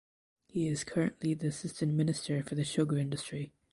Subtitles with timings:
[0.47, 3.53] He is currently the Assistant Minister for the Sugar Industry.